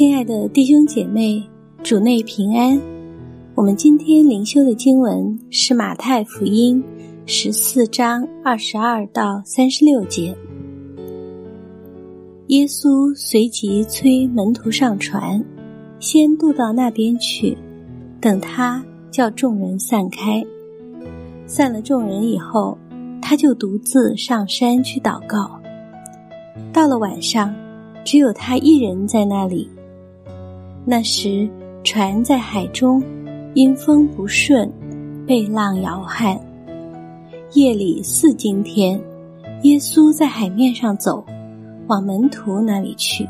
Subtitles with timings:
[0.00, 1.46] 亲爱的弟兄姐妹，
[1.82, 2.80] 主内平安。
[3.54, 6.82] 我们今天灵修的经文是马太福音
[7.26, 10.34] 十四章二十二到三十六节。
[12.46, 15.44] 耶稣随即催门徒上船，
[15.98, 17.54] 先渡到那边去，
[18.22, 20.42] 等他叫众人散开。
[21.44, 22.78] 散了众人以后，
[23.20, 25.60] 他就独自上山去祷告。
[26.72, 27.54] 到了晚上，
[28.02, 29.68] 只有他一人在那里。
[30.84, 31.48] 那时，
[31.84, 33.02] 船在海中，
[33.54, 34.70] 因风不顺，
[35.26, 36.40] 被浪摇撼。
[37.52, 39.00] 夜里四更天，
[39.62, 41.24] 耶稣在海面上走，
[41.86, 43.26] 往门徒那里去。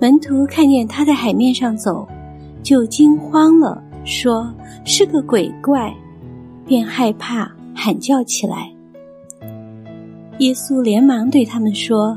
[0.00, 2.08] 门徒看见他在海面上走，
[2.62, 4.52] 就惊慌了，说
[4.84, 5.94] 是个鬼怪，
[6.66, 8.70] 便害怕，喊叫起来。
[10.38, 12.16] 耶稣连忙对他们说：“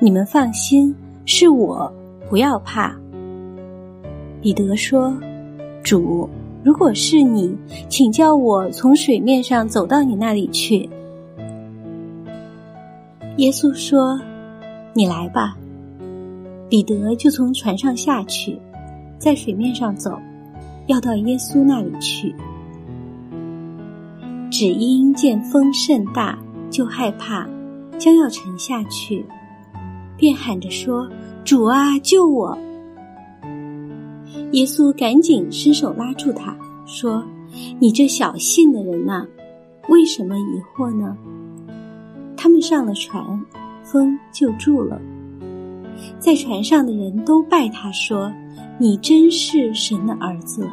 [0.00, 0.94] 你们放心，
[1.26, 1.92] 是我，
[2.30, 2.96] 不要怕。”
[4.40, 5.12] 彼得说
[5.82, 6.28] ：“主，
[6.62, 7.56] 如果是你，
[7.88, 10.88] 请叫我从水面上走到你那里去。”
[13.38, 14.20] 耶稣说
[14.94, 15.56] ：“你来吧。”
[16.68, 18.58] 彼得就从船上下去，
[19.18, 20.18] 在水面上走，
[20.86, 22.34] 要到耶稣那里去。
[24.50, 26.38] 只因见风甚大，
[26.70, 27.48] 就害怕，
[27.98, 29.24] 将要沉下去，
[30.16, 31.08] 便喊着说
[31.44, 32.56] ：“主啊，救我！”
[34.52, 37.24] 耶稣赶紧伸手拉住他，说
[37.80, 39.26] ：“你这小信的人呐，
[39.88, 41.16] 为什么疑惑呢？”
[42.36, 43.44] 他们上了船，
[43.82, 45.00] 风就住了。
[46.18, 48.32] 在船上的人都拜他说
[48.78, 50.68] ：“你真是神的儿子。”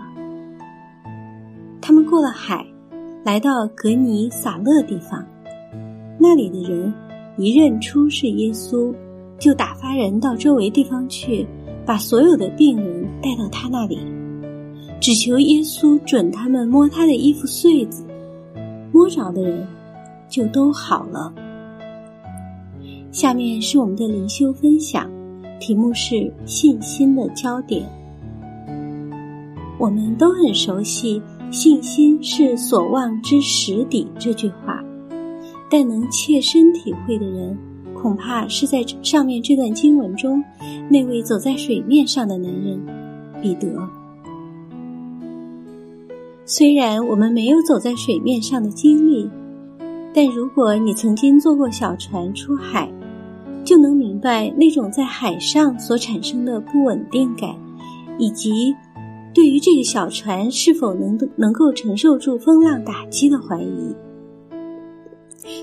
[1.81, 2.65] 他们过了海，
[3.23, 5.25] 来到格尼撒勒地方，
[6.19, 6.93] 那里的人
[7.37, 8.93] 一认出是耶稣，
[9.39, 11.45] 就打发人到周围地方去。
[11.85, 13.99] 把所有的病人带到他那里，
[14.99, 18.03] 只求耶稣准他们摸他的衣服穗子，
[18.91, 19.67] 摸着的人
[20.27, 21.31] 就都好了。
[23.11, 25.09] 下面是我们的灵修分享，
[25.59, 27.87] 题目是信心的焦点。
[29.77, 31.21] 我们都很熟悉
[31.51, 34.83] “信心是所望之实底”这句话，
[35.69, 37.57] 但能切身体会的人。
[38.05, 40.43] 恐怕是在上面这段经文中，
[40.91, 42.79] 那位走在水面上的男人
[43.41, 43.67] 彼得。
[46.45, 49.27] 虽然我们没有走在水面上的经历，
[50.13, 52.87] 但如果你曾经坐过小船出海，
[53.63, 57.55] 就能明白那种在海上所产生的不稳定感，
[58.19, 58.75] 以及
[59.33, 63.95] 对于这个小船是否能能够承受住风浪打击的怀疑。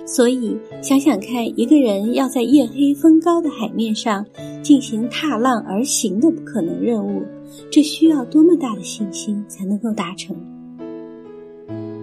[0.04, 4.24] 所以，想想看，一个人要在夜黑风高的海面上
[4.62, 7.22] 进行踏浪而行的不可能任务，
[7.70, 10.36] 这需要多么大的信心才能够达成？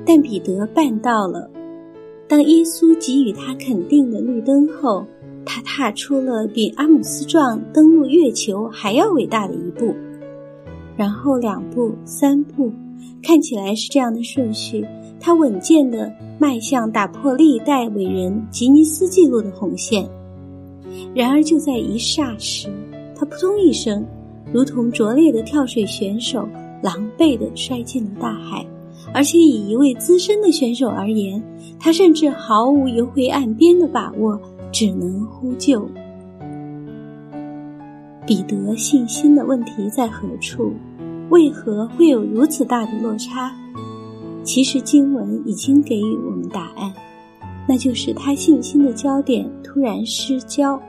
[0.06, 1.50] 但彼得办到了。
[2.28, 5.06] 当耶稣给予他肯定的绿灯后，
[5.46, 9.94] 他踏出了比阿姆斯壮登陆月球还要伟大的一步。
[11.00, 12.70] 然后两步、三步，
[13.24, 14.86] 看起来是这样的顺序。
[15.18, 20.06] 他稳健地迈向打破历代伟人吉尼斯纪录的红线，
[21.16, 22.68] 然而就在一霎时，
[23.16, 24.06] 他扑通一声，
[24.52, 26.46] 如同拙劣的跳水选手，
[26.84, 28.66] 狼狈地摔进了大海。
[29.14, 31.42] 而且以一位资深的选手而言，
[31.80, 34.38] 他甚至毫无游回岸边的把握，
[34.70, 35.90] 只能呼救。
[38.28, 40.74] 彼得信心的问题在何处？
[41.30, 43.52] 为何会有如此大的落差？
[44.44, 46.92] 其实经文已经给予我们答案，
[47.68, 50.82] 那就是他信心的焦点突然失焦，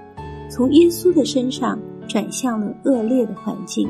[0.49, 1.79] 从耶稣的身上
[2.09, 3.87] 转向了恶劣的环境。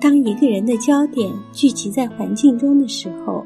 [0.00, 3.44] 当一个人的焦点聚集在环境中的时候，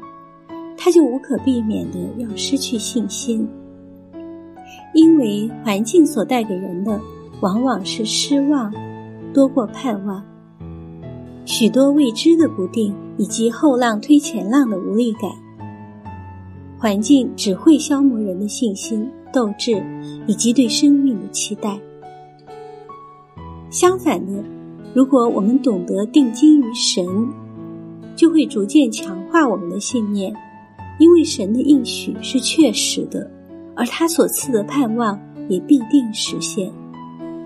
[0.75, 3.47] 他就无可避免的要失去信心，
[4.95, 6.99] 因为环境所带给人的
[7.41, 8.73] 往往是失望
[9.31, 10.23] 多过盼望。
[11.47, 15.31] 许多未知的不定，以及后浪推前浪的无力感，
[16.77, 19.81] 环境只会消磨人的信心、斗志
[20.27, 21.79] 以及对生命的期待。
[23.69, 24.43] 相反的，
[24.93, 27.05] 如果我们懂得定睛于神，
[28.13, 30.35] 就会逐渐强化我们的信念，
[30.99, 33.31] 因为神的应许是确实的，
[33.73, 35.17] 而他所赐的盼望
[35.47, 36.69] 也必定实现。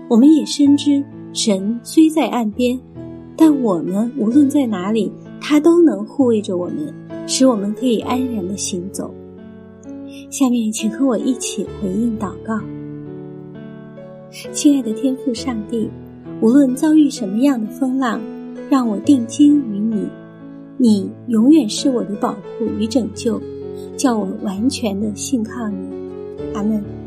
[0.08, 2.76] 我们也深知，神虽在岸边。
[3.36, 6.92] 但我们无论在哪里，他都能护卫着我们，
[7.26, 9.12] 使我们可以安然的行走。
[10.30, 12.60] 下面，请和我一起回应祷告：
[14.52, 15.88] 亲爱的天父上帝，
[16.40, 18.20] 无论遭遇什么样的风浪，
[18.70, 20.06] 让我定睛于你，
[20.76, 23.40] 你永远是我的保护与拯救，
[23.96, 25.76] 叫我完全的信靠你。
[26.54, 27.01] 阿门。